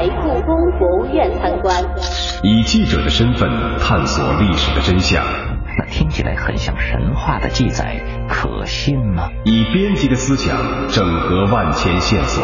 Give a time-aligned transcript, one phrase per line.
[0.00, 1.76] 来故宫博物院参观，
[2.42, 5.22] 以记者的身份探索历史的真相。
[5.78, 9.28] 那听起来很像神话的记载，可信吗？
[9.44, 10.56] 以编辑的思想
[10.88, 12.42] 整合万千线索，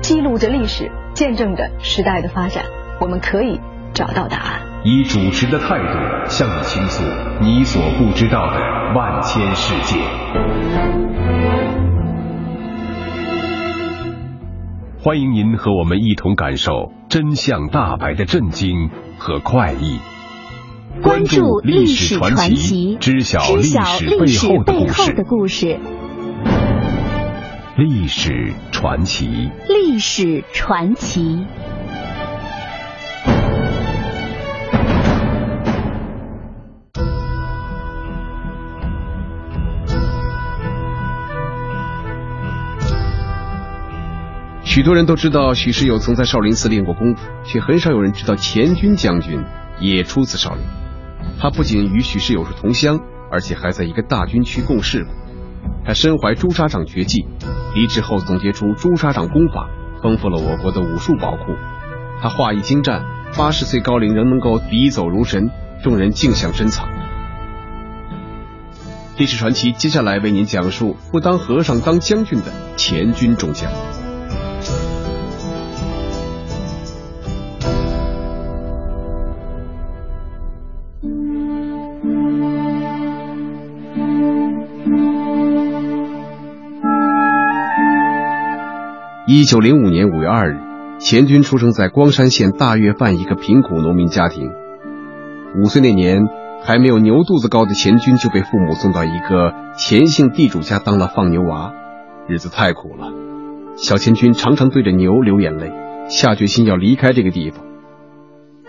[0.00, 2.64] 记录着历史，见证着时代的发展，
[2.98, 3.60] 我们可以
[3.92, 4.62] 找到答案。
[4.82, 7.04] 以主持的态度向你倾诉
[7.42, 8.58] 你所不知道的
[8.94, 9.98] 万千世界。
[15.06, 20.00] 欢迎您和我们一同感受真相大白的震惊和快意。
[21.00, 25.78] 关注历史传奇，知晓历史背后的故事。
[27.76, 31.46] 历史传奇，历史传奇。
[44.76, 49.42] 许多人都知道许世友曾在少林寺练过功夫，却很少有人知道钱军将军
[49.80, 50.62] 也出自少林。
[51.40, 53.00] 他不仅与许世友是同乡，
[53.32, 55.14] 而且还在一个大军区共事过。
[55.86, 57.24] 他身怀朱砂掌绝技，
[57.74, 59.70] 离职后总结出朱砂掌功法，
[60.02, 61.54] 丰富了我国的武术宝库。
[62.20, 63.02] 他画艺精湛，
[63.34, 65.48] 八十岁高龄仍能够笔走如神，
[65.82, 66.86] 众人竞相珍藏。
[69.16, 73.72] 历史传奇接下来为您讲述不当和尚当将军的钱军中将。
[89.28, 90.60] 一九零五年五月二日，
[91.00, 94.52] 钱军出生在光山县大岳范一个贫苦农民家庭。
[95.60, 96.22] 五岁那年，
[96.62, 101.72] 还没有牛肚子高的钱军就被父母送到一个钱姓地主家当了放牛娃，
[102.28, 103.12] 日子太苦了。
[103.74, 105.72] 小钱军常常对着牛流眼泪，
[106.08, 107.64] 下决心要离开这个地方。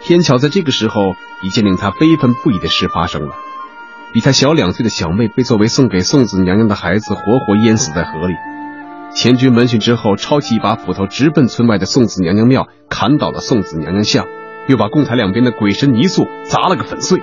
[0.01, 1.13] 偏巧在这个时候，
[1.43, 3.35] 一件令他悲愤不已的事发生了：
[4.11, 8.33] 比他小两岁的小妹被作为送给送子娘娘的孩子活活淹死在河里。
[9.13, 14.27] 钱军闻讯之后，抄起一把斧头，直奔村外的宋子娘娘庙，砍倒了宋子娘娘像，
[14.67, 17.19] 又把供台两边的鬼神泥塑砸了个粉碎。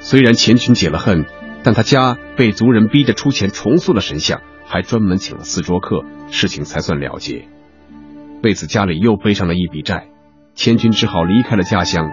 [0.00, 1.24] 虽然钱军解了恨，
[1.62, 7.46] 但他家被族人逼着出钱重塑了神像，还专门请了四桌客，事情才算了结。
[8.42, 10.08] 为此，家里又背上了一笔债，
[10.54, 12.10] 钱军只好离开了家乡。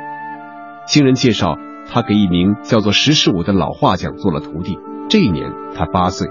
[0.88, 1.58] 经人介绍，
[1.92, 4.78] 他给一名叫做石世武的老画匠做了徒弟。
[5.10, 6.28] 这一年，他八岁。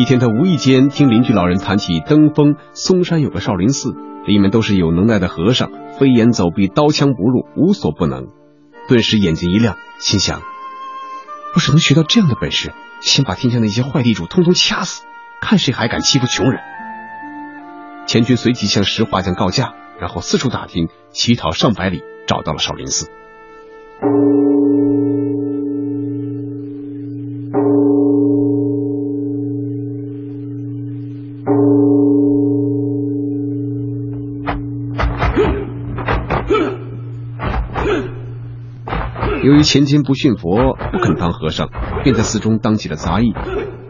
[0.00, 3.94] 一天，他无意间听邻居老人谈起登封嵩山有个少林寺，
[4.24, 8.28] 里面都是有能耐的和尚，飞檐走壁，刀枪不入，无所不能。
[8.88, 10.40] 顿时眼睛一亮，心想：
[11.52, 12.72] 要是能学到这样的本事，
[13.02, 15.04] 先把天下那些坏地主通通掐死，
[15.42, 16.62] 看谁还敢欺负穷人。
[18.06, 23.10] 钱军随即向石画匠告假，然后四处打听，乞讨上百里，找到了少林寺。
[39.42, 41.70] 由于前金不信佛，不肯当和尚，
[42.04, 43.32] 便在寺中当起了杂役。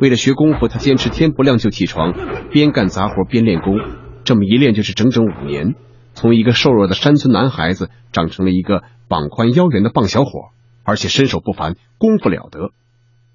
[0.00, 2.14] 为了学功夫，他坚持天不亮就起床，
[2.52, 3.74] 边干杂活边练功。
[4.22, 5.74] 这么一练就是整整五年，
[6.14, 10.50] 从一个瘦弱的山村男孩子长成了一个膀宽腰圆的棒小伙，
[10.84, 12.70] 而且身手不凡，功夫了得。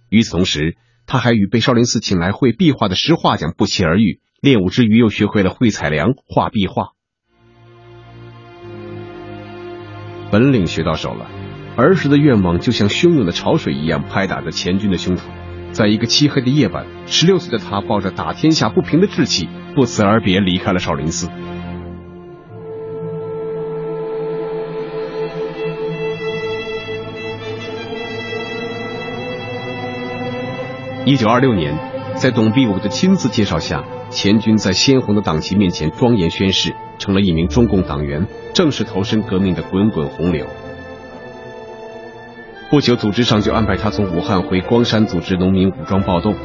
[0.07, 6.91] 与此同时，他还与被少林寺请来会壁画的石画匠不期而遇，练武之余又学会了绘彩梁、画壁画，
[10.31, 11.44] 本领学到手了。
[11.77, 15.21] 儿时的愿望就像汹涌的潮水一样拍打着钱军的胸膛。
[15.71, 21.27] 在一个漆黑的夜晚，十六岁的他抱着打天下不平的志气，不辞而别，离开了少林寺。
[31.05, 31.77] 一九二六年，
[32.15, 40.47] 在董必武的亲自介绍下，钱军在鲜红的党旗面前庄严宣誓，成了一名中共党员，正式投身革命的滚滚洪流。
[42.71, 46.35] 不久，组织上就安排他从武汉回光山组织农民武装暴动。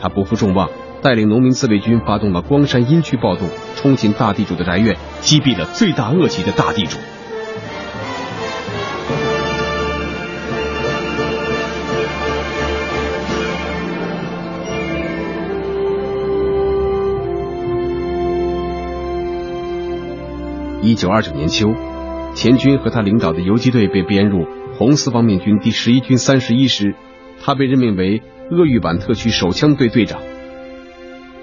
[0.00, 0.70] 他不负众望，
[1.02, 6.96] 带领农民自卫军发动了光山阴区暴动，冲进大地主的宅院，击毙了罪大恶极的大地主。
[20.80, 21.74] 一九二九年秋，
[22.34, 24.46] 钱军和他领导的游击队被编入。
[24.76, 26.94] 红四方面军第十一军三十一师，
[27.40, 30.20] 他被任命为鄂豫皖特区手枪队队长。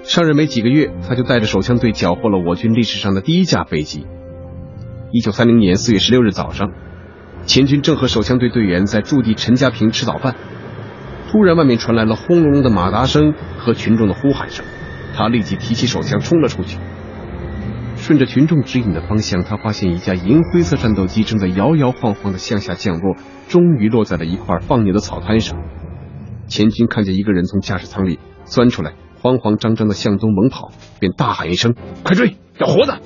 [0.02, 4.06] 上任没几个月，他就带着手枪队缴获了我军历史上的第一架飞机。
[5.12, 6.72] 一九三零年四月十六日早上，
[7.46, 10.36] 钱军正和手枪队队员在驻地陈家坪吃早饭，
[11.30, 14.64] 突然外面传来了轰隆隆的马达声和群众的呼喊声，
[15.16, 16.76] 他立即提起手枪冲了出去。
[18.02, 23.14] 顺着群众指引的方向，他发现一架银灰色战斗机正在摇摇晃晃的向下降落，
[23.48, 25.56] 终于落在了一块放牛的草滩上。
[26.48, 33.00] 钱军看见一个人从驾驶舱里钻出来，慌慌张张的向东猛跑，便大喊一声：“快追，要活的！”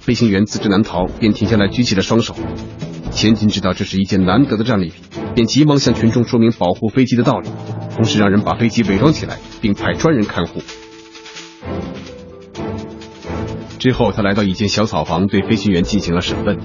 [0.00, 2.34] 飞行员自知难逃，便停下来举起了双手。
[3.12, 5.04] 钱军知道这是一件难得的战利品，
[5.36, 7.48] 便急忙向群众说明保护飞机的道理，
[7.94, 10.60] 同时让人把飞机伪装起来，并派专人看护。
[13.78, 16.58] 之后，他来到一间小草房，对飞行员进行了审问，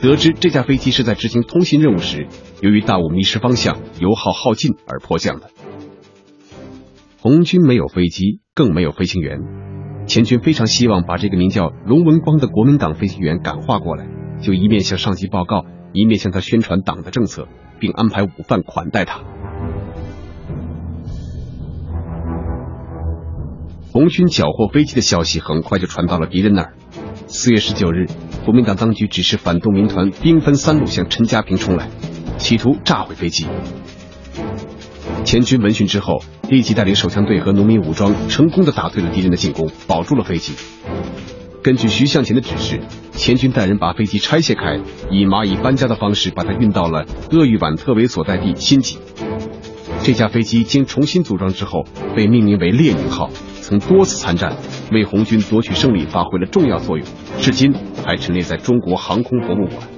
[0.00, 2.28] 得知这架飞机是在执行通信任务时，
[2.60, 5.50] 由于大雾迷失方向、油耗耗尽而迫降的。
[7.20, 9.40] 红军没有飞机，更没有飞行员，
[10.06, 14.06] 钱军非常希望把这个名叫龙文光的国民党飞行员感化过来，
[14.40, 17.48] 就一面向上级报告，一面向他宣传党的政策，
[17.78, 19.20] 并安排午饭款待他。
[23.92, 26.74] 红军缴获飞机的消息很快就传到了敌人那儿。
[27.26, 28.06] 四月十九日，
[28.44, 31.88] 国民党当局指示反动民团兵分三路向陈家坪冲来，
[32.38, 33.46] 企图炸毁飞机。
[35.24, 40.54] 钱军闻讯之后，立即带领手枪队和农民武装，成功的打退了敌人的进攻，保住了飞机。
[41.64, 48.98] 根据徐向前的指示，钱军带人把飞机拆卸开，以蚂蚁搬家的方式把它运到了鄂豫皖特委所在地新集。
[50.04, 51.84] 这架飞机经重新组装之后，
[52.14, 53.30] 被命名为猎鹰号。
[53.70, 54.56] 曾多次参战，
[54.90, 57.06] 为红军夺取胜利发挥了重要作用，
[57.38, 57.72] 至今
[58.04, 59.88] 还陈列在中国航空博物馆。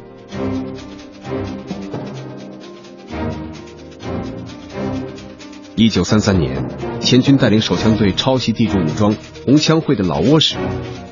[5.74, 6.68] 一九三三年，
[7.00, 9.16] 钱军带领手枪队抄袭地主武装
[9.46, 10.56] 红枪会的老窝时，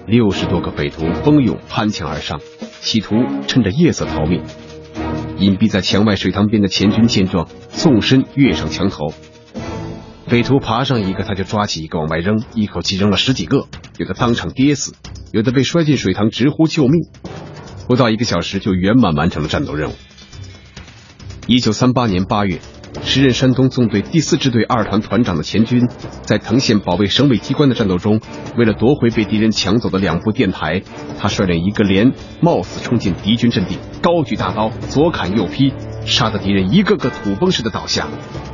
[0.07, 2.43] 六十多个匪徒蜂拥攀墙而上，
[2.83, 3.15] 企图
[3.47, 4.43] 趁着夜色逃命。
[5.39, 9.15] 隐蔽在墙外水塘边的钱军见状，纵身跃上墙头。
[10.31, 13.67] 匪徒爬上一个，他就抓起一个往外扔，一口气扔了十几个，
[13.99, 14.95] 有的当场跌死，
[15.33, 17.09] 有的被摔进水塘直呼救命。
[17.89, 19.95] 不到一个小时就圆满完成了战斗任务。
[21.49, 22.61] 一九三八年八月，
[23.03, 25.89] 时任山东纵队第四支队二团团长的钱军，
[26.23, 28.21] 在藤县保卫省委机关的战斗中，
[28.57, 30.83] 为了夺回被敌人抢走的两部电台，
[31.19, 35.73] 他率领一个连冒死冲进敌军阵地，高举大刀，左砍右劈。
[36.07, 38.09] 杀得敌人一个个土崩似的倒下，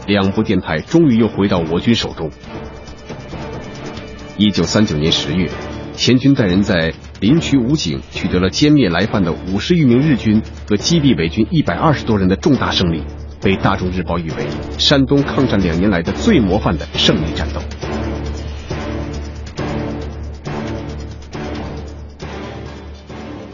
[0.09, 2.31] 两部电台终于又回到我军手中。
[4.37, 5.49] 一九三九年十月，
[5.95, 13.05] 钱军带人在临朐武警取得了歼灭来犯的五十余名日军和击毙伪军一百二十多人的重大胜利，
[13.47, 17.61] 被《大众日报》誉为山东抗战两年来的最模范的胜利战斗。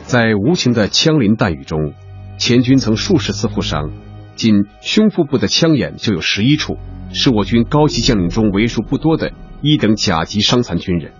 [0.05, 1.93] 在无情的枪林弹雨中。
[2.39, 3.93] 钱军曾数十次负伤，
[4.35, 6.79] 仅胸腹部的枪眼就有十一处，
[7.13, 11.13] 是我军高级将领中为数不多的一等甲级伤残军人。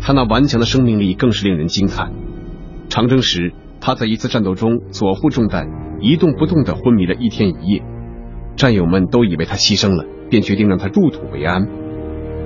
[0.00, 2.14] 他那顽强的生命力更是令人惊叹。
[2.88, 3.52] 长征时，
[3.86, 5.68] 他在一次战斗中左腹中弹，
[6.00, 7.84] 一动不动的昏迷了一天一夜，
[8.56, 11.68] 战友们都以为他牺牲了，便决定让他入土为安。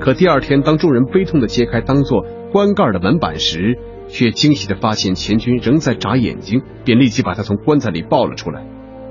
[0.00, 8.62] 可第二天，当众人悲痛的揭开当做棺盖的门板时，却惊喜的发现钱军仍在眨眼睛，便立即把他从棺材里抱了出来。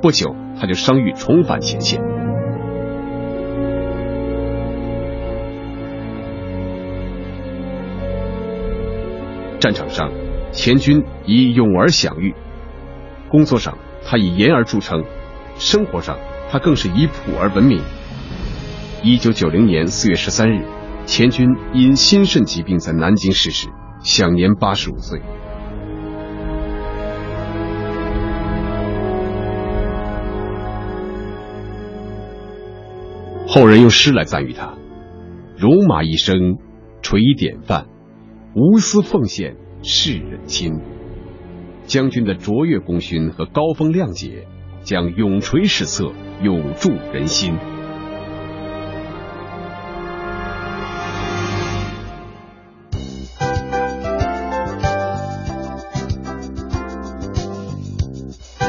[0.03, 1.99] 不久，他就伤愈，重返前线。
[9.59, 10.11] 战场上，
[10.51, 12.33] 钱军以勇而享誉；
[13.29, 15.01] 工作上，他以严而著称；
[15.57, 16.17] 生活上，
[16.49, 17.81] 他更是以朴而闻名。
[19.03, 20.65] 一九九零年四月十三日，
[21.05, 23.67] 钱军因心肾疾病在南京逝世。
[24.01, 25.21] 享年八十五岁。
[33.45, 34.77] 后人用诗来赞誉他：
[35.57, 36.59] 戎马一生
[37.01, 37.87] 垂典范，
[38.55, 40.79] 无私奉献世人亲。
[41.85, 44.45] 将军的卓越功勋和高风亮节，
[44.83, 46.11] 将永垂史册，
[46.43, 47.57] 永驻人心。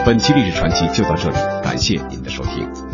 [0.07, 2.90] 本期历史传奇就到这里，感谢您的收听。